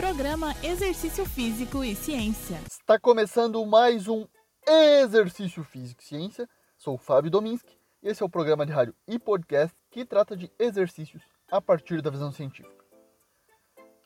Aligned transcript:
Programa 0.00 0.54
Exercício 0.62 1.26
Físico 1.26 1.84
e 1.84 1.94
Ciência. 1.94 2.58
Está 2.66 2.98
começando 2.98 3.64
mais 3.66 4.08
um 4.08 4.26
Exercício 4.66 5.62
Físico 5.62 6.00
e 6.00 6.04
Ciência. 6.06 6.48
Sou 6.78 6.94
o 6.94 6.98
Fábio 6.98 7.30
Dominski 7.30 7.76
e 8.02 8.08
esse 8.08 8.22
é 8.22 8.26
o 8.26 8.30
programa 8.30 8.64
de 8.64 8.72
rádio 8.72 8.94
e 9.06 9.18
podcast 9.18 9.76
que 9.90 10.06
trata 10.06 10.34
de 10.34 10.50
exercícios 10.58 11.22
a 11.50 11.60
partir 11.60 12.00
da 12.00 12.08
visão 12.08 12.32
científica. 12.32 12.82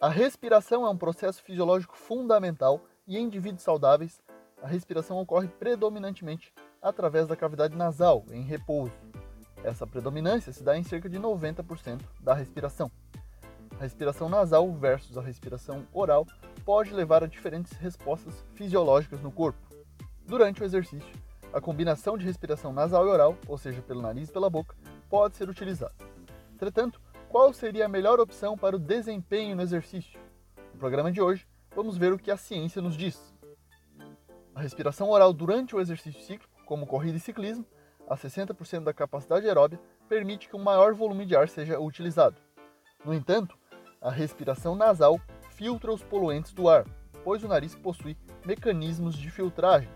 A 0.01 0.09
respiração 0.09 0.85
é 0.85 0.91
um 0.91 0.99
processo 0.99 1.41
fisiológico 1.45 1.97
fundamental 1.97 2.85
e 3.07 3.17
em 3.17 3.23
indivíduos 3.23 3.63
saudáveis, 3.63 4.21
a 4.61 4.67
respiração 4.67 5.17
ocorre 5.21 5.47
predominantemente 5.47 6.53
através 6.83 7.29
da 7.29 7.37
cavidade 7.37 7.77
nasal, 7.77 8.25
em 8.33 8.43
repouso. 8.43 8.93
Essa 9.63 9.87
predominância 9.87 10.53
se 10.53 10.65
dá 10.65 10.77
em 10.77 10.83
cerca 10.83 11.09
de 11.09 11.21
90% 11.21 12.01
da 12.21 12.35
respiração. 12.35 12.91
A 13.79 13.83
respiração 13.83 14.29
nasal 14.29 14.73
versus 14.73 15.19
a 15.19 15.21
respiração 15.21 15.87
oral 15.93 16.27
pode 16.65 16.93
levar 16.93 17.25
a 17.25 17.27
diferentes 17.27 17.73
respostas 17.73 18.45
fisiológicas 18.55 19.21
no 19.21 19.33
corpo. 19.33 19.59
Durante 20.27 20.63
o 20.63 20.65
exercício, 20.65 21.13
a 21.53 21.61
combinação 21.61 22.17
de 22.17 22.25
respiração 22.25 22.73
nasal 22.73 23.07
e 23.07 23.11
oral, 23.11 23.37
ou 23.47 23.59
seja, 23.59 23.83
pelo 23.83 24.03
nariz 24.03 24.29
e 24.29 24.33
pela 24.33 24.49
boca, 24.49 24.75
pode 25.09 25.37
ser 25.37 25.49
utilizada. 25.49 25.95
Entretanto, 26.53 27.01
qual 27.29 27.53
seria 27.53 27.87
a 27.87 27.89
melhor 27.89 28.21
opção 28.21 28.57
para 28.57 28.77
o 28.77 28.79
desempenho 28.79 29.57
no 29.57 29.63
exercício? 29.63 30.19
No 30.73 30.79
programa 30.79 31.11
de 31.11 31.21
hoje, 31.21 31.47
vamos 31.75 31.97
ver 31.97 32.13
o 32.13 32.19
que 32.19 32.31
a 32.31 32.37
ciência 32.37 32.81
nos 32.81 32.97
diz. 32.97 33.35
A 34.55 34.61
respiração 34.61 35.11
oral 35.11 35.33
durante 35.33 35.75
o 35.75 35.81
exercício 35.81 36.21
cíclico, 36.23 36.65
como 36.65 36.87
corrida 36.87 37.17
e 37.17 37.21
ciclismo, 37.21 37.67
a 38.09 38.17
60% 38.17 38.85
da 38.85 38.95
capacidade 38.95 39.47
aeróbia, 39.47 39.81
permite 40.09 40.49
que 40.49 40.57
um 40.57 40.63
maior 40.63 40.95
volume 40.95 41.27
de 41.27 41.37
ar 41.37 41.49
seja 41.49 41.79
utilizado. 41.81 42.37
No 43.05 43.13
entanto, 43.13 43.59
a 44.05 44.11
respiração 44.11 44.77
nasal 44.77 45.19
filtra 45.57 45.91
os 45.91 46.03
poluentes 46.03 46.53
do 46.53 46.69
ar, 46.69 46.85
pois 47.25 47.43
o 47.43 47.49
nariz 47.49 47.75
possui 47.75 48.15
mecanismos 48.45 49.17
de 49.17 49.31
filtragem. 49.31 49.89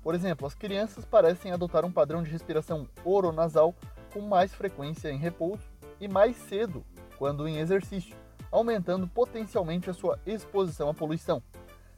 Por 0.00 0.14
exemplo, 0.14 0.46
as 0.46 0.54
crianças 0.54 1.04
parecem 1.04 1.50
adotar 1.50 1.84
um 1.84 1.90
padrão 1.90 2.22
de 2.22 2.30
respiração 2.30 2.88
oronasal 3.04 3.74
com 4.12 4.20
mais 4.20 4.54
frequência 4.54 5.10
em 5.10 5.18
repouso 5.18 5.64
e 6.00 6.06
mais 6.06 6.36
cedo 6.36 6.84
quando 7.18 7.48
em 7.48 7.58
exercício, 7.58 8.16
aumentando 8.52 9.08
potencialmente 9.08 9.90
a 9.90 9.94
sua 9.94 10.20
exposição 10.24 10.88
à 10.88 10.94
poluição. 10.94 11.42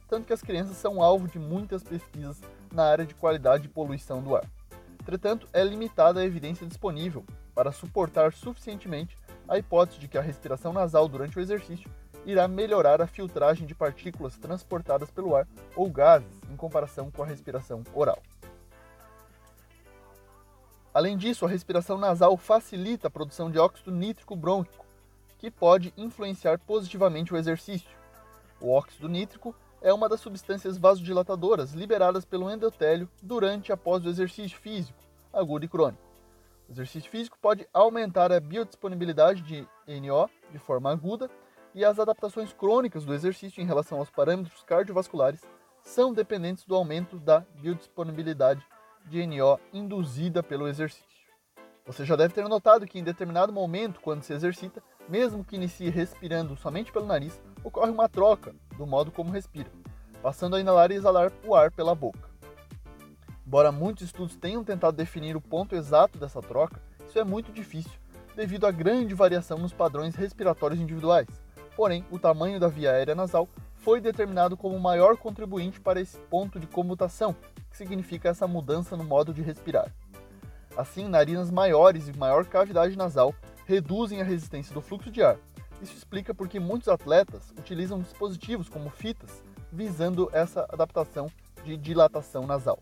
Tanto 0.09 0.25
que 0.25 0.33
as 0.33 0.41
crianças 0.41 0.77
são 0.77 1.01
alvo 1.01 1.27
de 1.27 1.37
muitas 1.37 1.83
pesquisas 1.83 2.41
na 2.73 2.85
área 2.85 3.05
de 3.05 3.13
qualidade 3.13 3.63
de 3.63 3.69
poluição 3.69 4.19
do 4.21 4.35
ar. 4.35 4.45
Entretanto, 4.99 5.47
é 5.53 5.63
limitada 5.63 6.19
a 6.19 6.25
evidência 6.25 6.65
disponível 6.65 7.23
para 7.53 7.71
suportar 7.71 8.33
suficientemente 8.33 9.15
a 9.47 9.57
hipótese 9.57 9.99
de 9.99 10.07
que 10.07 10.17
a 10.17 10.21
respiração 10.21 10.71
nasal 10.71 11.07
durante 11.07 11.37
o 11.37 11.41
exercício 11.41 11.89
irá 12.25 12.47
melhorar 12.47 13.01
a 13.01 13.07
filtragem 13.07 13.65
de 13.65 13.75
partículas 13.75 14.37
transportadas 14.37 15.09
pelo 15.09 15.35
ar 15.35 15.47
ou 15.75 15.89
gases 15.89 16.41
em 16.49 16.55
comparação 16.55 17.09
com 17.09 17.23
a 17.23 17.25
respiração 17.25 17.83
oral. 17.93 18.21
Além 20.93 21.17
disso, 21.17 21.45
a 21.45 21.49
respiração 21.49 21.97
nasal 21.97 22.35
facilita 22.35 23.07
a 23.07 23.11
produção 23.11 23.49
de 23.49 23.57
óxido 23.57 23.91
nítrico 23.91 24.35
brônquico, 24.35 24.85
que 25.37 25.49
pode 25.49 25.93
influenciar 25.95 26.59
positivamente 26.59 27.33
o 27.33 27.37
exercício. 27.37 27.89
O 28.59 28.71
óxido 28.71 29.07
nítrico 29.07 29.55
é 29.81 29.91
uma 29.93 30.07
das 30.07 30.19
substâncias 30.19 30.77
vasodilatadoras 30.77 31.71
liberadas 31.71 32.25
pelo 32.25 32.51
endotélio 32.51 33.09
durante 33.21 33.69
e 33.69 33.71
após 33.71 34.05
o 34.05 34.09
exercício 34.09 34.59
físico, 34.59 34.99
agudo 35.33 35.65
e 35.65 35.67
crônico. 35.67 36.10
Exercício 36.71 37.11
físico 37.11 37.37
pode 37.41 37.67
aumentar 37.73 38.31
a 38.31 38.39
biodisponibilidade 38.39 39.41
de 39.41 39.67
NO 39.85 40.29
de 40.53 40.57
forma 40.57 40.89
aguda 40.89 41.29
e 41.75 41.83
as 41.83 41.99
adaptações 41.99 42.53
crônicas 42.53 43.03
do 43.03 43.13
exercício 43.13 43.61
em 43.61 43.65
relação 43.65 43.99
aos 43.99 44.09
parâmetros 44.09 44.63
cardiovasculares 44.63 45.41
são 45.83 46.13
dependentes 46.13 46.63
do 46.63 46.73
aumento 46.73 47.19
da 47.19 47.41
biodisponibilidade 47.59 48.65
de 49.05 49.27
NO 49.27 49.59
induzida 49.73 50.41
pelo 50.41 50.65
exercício. 50.65 51.05
Você 51.85 52.05
já 52.05 52.15
deve 52.15 52.33
ter 52.33 52.47
notado 52.47 52.87
que 52.87 52.97
em 52.97 53.03
determinado 53.03 53.51
momento, 53.51 53.99
quando 53.99 54.23
se 54.23 54.31
exercita, 54.31 54.81
mesmo 55.09 55.43
que 55.43 55.57
inicie 55.57 55.89
respirando 55.89 56.55
somente 56.55 56.89
pelo 56.89 57.05
nariz, 57.05 57.41
ocorre 57.65 57.91
uma 57.91 58.07
troca 58.07 58.55
do 58.77 58.87
modo 58.87 59.11
como 59.11 59.29
respira, 59.29 59.69
passando 60.21 60.55
a 60.55 60.61
inalar 60.61 60.89
e 60.89 60.95
exalar 60.95 61.33
o 61.45 61.53
ar 61.53 61.69
pela 61.69 61.93
boca. 61.93 62.30
Embora 63.51 63.69
muitos 63.69 64.03
estudos 64.03 64.37
tenham 64.37 64.63
tentado 64.63 64.95
definir 64.95 65.35
o 65.35 65.41
ponto 65.41 65.75
exato 65.75 66.17
dessa 66.17 66.41
troca, 66.41 66.79
isso 67.05 67.19
é 67.19 67.23
muito 67.25 67.51
difícil 67.51 67.91
devido 68.33 68.65
à 68.65 68.71
grande 68.71 69.13
variação 69.13 69.57
nos 69.57 69.73
padrões 69.73 70.15
respiratórios 70.15 70.79
individuais. 70.79 71.27
Porém, 71.75 72.05
o 72.09 72.17
tamanho 72.17 72.61
da 72.61 72.69
via 72.69 72.91
aérea 72.91 73.13
nasal 73.13 73.49
foi 73.75 73.99
determinado 73.99 74.55
como 74.55 74.77
o 74.77 74.79
maior 74.79 75.17
contribuinte 75.17 75.81
para 75.81 75.99
esse 75.99 76.17
ponto 76.17 76.61
de 76.61 76.65
comutação, 76.65 77.35
que 77.69 77.75
significa 77.75 78.29
essa 78.29 78.47
mudança 78.47 78.95
no 78.95 79.03
modo 79.03 79.33
de 79.33 79.41
respirar. 79.41 79.93
Assim, 80.77 81.09
narinas 81.09 81.51
maiores 81.51 82.07
e 82.07 82.17
maior 82.17 82.45
cavidade 82.45 82.95
nasal 82.95 83.35
reduzem 83.65 84.21
a 84.21 84.23
resistência 84.23 84.73
do 84.73 84.79
fluxo 84.79 85.11
de 85.11 85.21
ar. 85.21 85.35
Isso 85.81 85.97
explica 85.97 86.33
porque 86.33 86.57
muitos 86.57 86.87
atletas 86.87 87.51
utilizam 87.59 87.99
dispositivos 87.99 88.69
como 88.69 88.89
fitas 88.89 89.43
visando 89.69 90.29
essa 90.31 90.65
adaptação 90.71 91.29
de 91.65 91.75
dilatação 91.75 92.47
nasal 92.47 92.81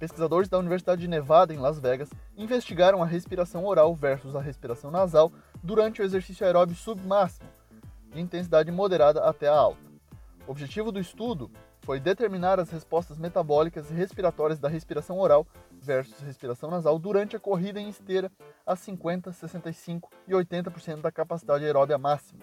pesquisadores 0.00 0.48
da 0.48 0.58
Universidade 0.58 1.02
de 1.02 1.08
Nevada, 1.08 1.52
em 1.52 1.58
Las 1.58 1.78
Vegas, 1.78 2.08
investigaram 2.34 3.02
a 3.02 3.06
respiração 3.06 3.66
oral 3.66 3.94
versus 3.94 4.34
a 4.34 4.40
respiração 4.40 4.90
nasal 4.90 5.30
durante 5.62 6.00
o 6.00 6.04
exercício 6.04 6.46
aeróbio 6.46 6.74
submáximo, 6.74 7.46
de 8.10 8.18
intensidade 8.18 8.72
moderada 8.72 9.22
até 9.22 9.46
a 9.46 9.54
alta. 9.54 9.82
O 10.46 10.52
objetivo 10.52 10.90
do 10.90 10.98
estudo 10.98 11.50
foi 11.82 12.00
determinar 12.00 12.58
as 12.58 12.70
respostas 12.70 13.18
metabólicas 13.18 13.90
e 13.90 13.94
respiratórias 13.94 14.58
da 14.58 14.70
respiração 14.70 15.18
oral 15.18 15.46
versus 15.70 16.18
respiração 16.20 16.70
nasal 16.70 16.98
durante 16.98 17.36
a 17.36 17.40
corrida 17.40 17.78
em 17.78 17.90
esteira 17.90 18.32
a 18.66 18.74
50, 18.74 19.30
65 19.32 20.10
e 20.26 20.32
80% 20.32 21.02
da 21.02 21.12
capacidade 21.12 21.62
aeróbia 21.62 21.98
máxima. 21.98 22.40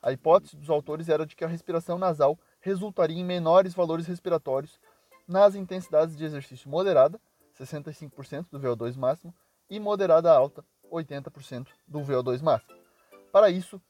A 0.00 0.12
hipótese 0.12 0.56
dos 0.56 0.70
autores 0.70 1.08
era 1.08 1.26
de 1.26 1.34
que 1.34 1.44
a 1.44 1.48
respiração 1.48 1.98
nasal 1.98 2.38
resultaria 2.60 3.18
em 3.18 3.24
menores 3.24 3.74
valores 3.74 4.06
respiratórios 4.06 4.78
nas 5.28 5.54
intensidades 5.54 6.16
de 6.16 6.24
exercício 6.24 6.70
moderada, 6.70 7.20
65% 7.60 8.46
do 8.50 8.58
VO2 8.58 8.96
máximo, 8.96 9.34
e 9.68 9.78
moderada 9.78 10.32
alta, 10.32 10.64
80% 10.90 11.66
do 11.86 12.00
VO2 12.00 12.40
máximo. 12.40 12.74
Para 13.30 13.50
isso, 13.50 13.80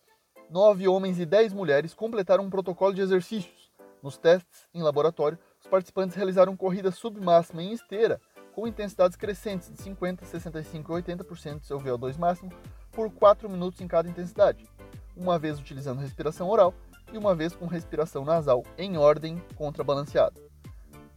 nove 0.50 0.88
homens 0.88 1.20
e 1.20 1.24
dez 1.24 1.52
mulheres 1.52 1.94
completaram 1.94 2.44
um 2.44 2.50
protocolo 2.50 2.92
de 2.92 3.00
exercícios. 3.00 3.70
Nos 4.02 4.18
testes 4.18 4.66
em 4.74 4.82
laboratório, 4.82 5.38
os 5.60 5.66
participantes 5.68 6.16
realizaram 6.16 6.56
corrida 6.56 6.90
submáxima 6.90 7.62
em 7.62 7.72
esteira, 7.72 8.20
com 8.52 8.66
intensidades 8.66 9.16
crescentes 9.16 9.70
de 9.70 9.76
50%, 9.76 10.22
65% 10.22 10.64
e 10.64 11.14
80% 11.14 11.60
do 11.60 11.66
seu 11.66 11.78
VO2 11.78 12.18
máximo 12.18 12.50
por 12.90 13.08
4 13.12 13.48
minutos 13.48 13.80
em 13.80 13.86
cada 13.86 14.08
intensidade, 14.08 14.68
uma 15.16 15.38
vez 15.38 15.60
utilizando 15.60 16.00
respiração 16.00 16.48
oral 16.48 16.74
e 17.12 17.18
uma 17.18 17.34
vez 17.34 17.54
com 17.54 17.66
respiração 17.66 18.24
nasal 18.24 18.64
em 18.76 18.96
ordem 18.96 19.40
contrabalanceada. 19.54 20.47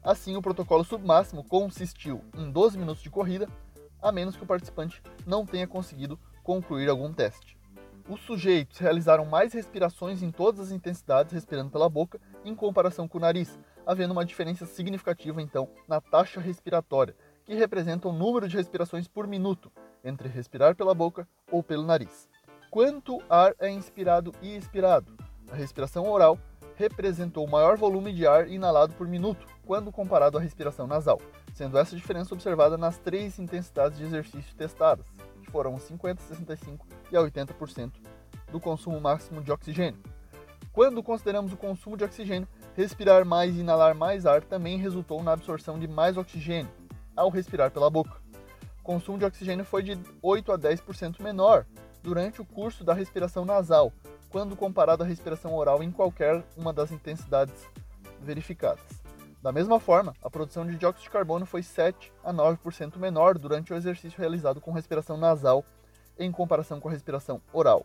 Assim, 0.04 0.36
o 0.36 0.42
protocolo 0.42 0.84
submáximo 0.84 1.44
consistiu 1.44 2.24
em 2.36 2.50
12 2.50 2.78
minutos 2.78 3.04
de 3.04 3.10
corrida, 3.10 3.48
a 4.02 4.12
menos 4.12 4.36
que 4.36 4.44
o 4.44 4.48
participante 4.48 5.02
não 5.28 5.46
tenha 5.46 5.68
conseguido 5.68 6.20
concluir 6.44 6.90
algum 6.90 7.14
teste. 7.14 7.56
Os 8.10 8.20
sujeitos 8.22 8.80
realizaram 8.80 9.26
mais 9.26 9.54
respirações 9.54 10.24
em 10.24 10.32
todas 10.32 10.60
as 10.60 10.72
intensidades 10.72 11.32
respirando 11.32 11.70
pela 11.70 11.88
boca 11.88 12.20
em 12.44 12.56
comparação 12.56 13.08
com 13.08 13.20
o 13.20 13.22
nariz, 13.22 13.60
havendo 13.86 14.12
uma 14.12 14.26
diferença 14.26 14.66
significativa 14.66 15.40
então 15.40 15.70
na 15.88 16.02
taxa 16.02 16.42
respiratória, 16.42 17.16
que 17.46 17.54
representa 17.54 18.08
o 18.08 18.14
número 18.14 18.48
de 18.48 18.58
respirações 18.58 19.08
por 19.08 19.28
minuto 19.28 19.72
entre 20.04 20.28
respirar 20.28 20.76
pela 20.76 20.96
boca 20.96 21.28
ou 21.52 21.62
pelo 21.62 21.84
nariz. 21.84 22.28
Quanto 22.72 23.22
ar 23.30 23.54
é 23.60 23.70
inspirado 23.70 24.34
e 24.42 24.56
expirado? 24.56 25.16
A 25.52 25.56
respiração 25.56 26.10
oral 26.10 26.40
representou 26.76 27.46
o 27.46 27.50
maior 27.50 27.78
volume 27.78 28.12
de 28.14 28.26
ar 28.26 28.50
inalado 28.50 28.94
por 28.94 29.08
minuto, 29.08 29.46
quando 29.66 29.92
comparado 29.92 30.38
à 30.38 30.42
respiração 30.42 30.88
nasal, 30.88 31.22
sendo 31.54 31.78
essa 31.78 31.96
diferença 31.96 32.34
observada 32.34 32.78
nas 32.78 32.98
três 32.98 33.40
intensidades 33.40 33.98
de 33.98 34.04
exercício 34.04 34.56
testadas, 34.56 35.06
que 35.42 35.52
foram 35.52 35.76
50%, 35.76 36.18
65% 36.18 36.80
e 37.12 37.18
a 37.18 37.22
80% 37.22 37.92
do 38.52 38.60
consumo 38.60 39.00
máximo 39.00 39.42
de 39.42 39.52
oxigênio. 39.52 40.02
Quando 40.74 41.04
consideramos 41.04 41.52
o 41.52 41.58
consumo 41.58 41.98
de 41.98 42.04
oxigênio, 42.04 42.48
respirar 42.76 43.26
mais 43.26 43.56
e 43.56 43.60
inalar 43.60 43.94
mais 43.94 44.26
ar 44.26 44.42
também 44.42 44.78
resultou 44.78 45.22
na 45.22 45.34
absorção 45.34 45.78
de 45.78 45.88
mais 45.88 46.18
oxigênio 46.18 46.72
ao 47.16 47.30
respirar 47.30 47.72
pela 47.72 47.90
boca. 47.90 48.22
O 48.80 48.84
consumo 48.84 49.18
de 49.18 49.26
oxigênio 49.26 49.66
foi 49.66 49.84
de 49.84 50.00
8 50.22 50.52
a 50.52 50.58
10% 50.58 51.22
menor 51.22 51.66
durante 52.02 52.42
o 52.42 52.46
curso 52.46 52.84
da 52.84 52.94
respiração 52.94 53.46
nasal, 53.46 53.92
quando 54.30 54.56
comparado 54.56 55.04
à 55.04 55.06
respiração 55.06 55.54
oral 55.54 55.84
em 55.84 55.92
qualquer 55.92 56.44
uma 56.58 56.74
das 56.74 56.92
intensidades 56.92 57.68
verificadas. 58.22 59.01
Da 59.42 59.52
mesma 59.52 59.80
forma, 59.80 60.14
a 60.22 60.30
produção 60.30 60.68
de 60.68 60.76
dióxido 60.76 61.04
de 61.04 61.10
carbono 61.10 61.48
foi 61.48 61.64
7 61.64 62.14
a 62.24 62.32
9% 62.32 62.98
menor 62.98 63.40
durante 63.40 63.74
o 63.74 63.76
exercício 63.76 64.20
realizado 64.20 64.62
com 64.62 64.72
respiração 64.72 65.18
nasal 65.18 65.66
em 66.20 66.32
comparação 66.32 66.80
com 66.80 66.88
a 66.88 66.92
respiração 66.92 67.42
oral. 67.52 67.84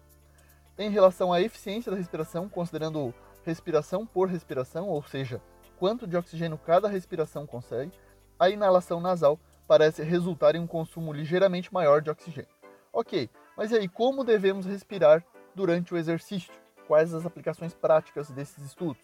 Em 0.79 0.91
relação 0.91 1.32
à 1.32 1.41
eficiência 1.41 1.91
da 1.91 1.97
respiração, 1.97 2.47
considerando 2.47 3.14
respiração 3.43 4.05
por 4.05 4.29
respiração, 4.29 4.88
ou 4.88 5.03
seja, 5.03 5.41
quanto 5.79 6.06
de 6.06 6.14
oxigênio 6.14 6.58
cada 6.58 6.88
respiração 6.88 7.47
consegue, 7.47 7.93
a 8.38 8.50
inalação 8.50 9.00
nasal 9.00 9.41
parece 9.67 10.02
resultar 10.02 10.55
em 10.55 10.61
um 10.61 10.67
consumo 10.67 11.11
ligeiramente 11.11 11.73
maior 11.73 12.02
de 12.02 12.11
oxigênio. 12.11 12.50
Ok, 12.93 13.31
mas 13.56 13.73
e 13.73 13.76
aí 13.76 13.88
como 13.88 14.25
devemos 14.25 14.67
respirar 14.67 15.25
durante 15.55 15.94
o 15.94 15.97
exercício? 15.97 16.52
Quais 16.87 17.14
as 17.14 17.25
aplicações 17.25 17.73
práticas 17.73 18.31
desses 18.31 18.62
estudos? 18.62 19.02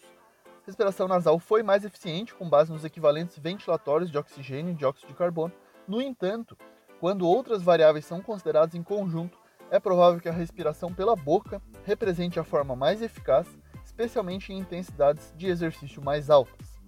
Respiração 0.65 1.09
nasal 1.09 1.39
foi 1.39 1.61
mais 1.61 1.83
eficiente 1.83 2.33
com 2.33 2.49
base 2.49 2.71
nos 2.71 2.85
equivalentes 2.85 3.37
ventilatórios 3.37 4.09
de 4.09 4.17
oxigênio 4.17 4.71
e 4.71 4.75
dióxido 4.75 5.09
de 5.09 5.13
carbono. 5.13 5.53
No 5.85 6.01
entanto, 6.01 6.57
quando 7.01 7.27
outras 7.27 7.61
variáveis 7.61 8.05
são 8.05 8.21
consideradas 8.21 8.73
em 8.73 8.81
conjunto, 8.81 9.37
é 9.69 9.77
provável 9.77 10.21
que 10.21 10.29
a 10.29 10.33
respiração 10.33 10.93
pela 10.93 11.17
boca 11.17 11.61
represente 11.83 12.39
a 12.39 12.45
forma 12.45 12.77
mais 12.77 13.01
eficaz, 13.01 13.45
especialmente 13.83 14.53
em 14.53 14.59
intensidades 14.59 15.33
de 15.35 15.47
exercício 15.47 16.01
mais 16.01 16.29
altas. 16.29 16.79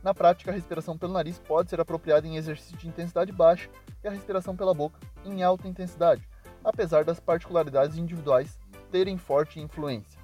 Na 0.00 0.14
prática, 0.14 0.52
a 0.52 0.54
respiração 0.54 0.96
pelo 0.96 1.14
nariz 1.14 1.40
pode 1.40 1.70
ser 1.70 1.80
apropriada 1.80 2.28
em 2.28 2.36
exercício 2.36 2.76
de 2.76 2.86
intensidade 2.86 3.32
baixa 3.32 3.68
e 4.04 4.06
a 4.06 4.12
respiração 4.12 4.54
pela 4.54 4.74
boca 4.74 5.00
em 5.24 5.42
alta 5.42 5.66
intensidade, 5.66 6.28
apesar 6.62 7.04
das 7.04 7.18
particularidades 7.18 7.98
individuais 7.98 8.60
terem 8.92 9.18
forte 9.18 9.58
influência. 9.58 10.20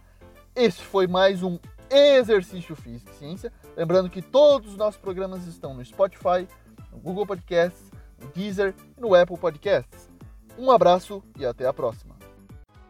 Esse 0.55 0.83
foi 0.83 1.09
mais 1.09 1.43
um 1.43 1.59
Exercício 1.91 2.77
Físico 2.77 3.11
e 3.11 3.19
Ciência. 3.19 3.53
Lembrando 3.77 4.09
que 4.09 4.23
todos 4.23 4.71
os 4.71 4.77
nossos 4.77 5.01
programas 5.01 5.47
estão 5.47 5.75
no 5.75 5.85
Spotify, 5.85 6.47
no 6.93 6.99
Google 6.99 7.27
Podcasts, 7.27 7.91
no 8.21 8.29
Deezer 8.29 8.75
e 8.97 9.01
no 9.01 9.15
Apple 9.15 9.37
Podcasts. 9.37 10.09
Um 10.57 10.71
abraço 10.71 11.23
e 11.39 11.45
até 11.45 11.67
a 11.67 11.73
próxima. 11.73 12.17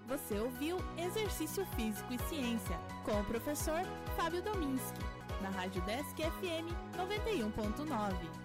Você 0.09 0.39
ouviu 0.39 0.77
Exercício 0.99 1.65
Físico 1.77 2.13
e 2.13 2.19
Ciência 2.29 2.77
com 3.05 3.21
o 3.21 3.25
professor 3.25 3.81
Fábio 4.17 4.43
Dominski 4.43 4.99
na 5.41 5.51
Rádio 5.51 5.81
Desk 5.83 6.17
FM 6.17 6.67
91.9. 6.97 8.40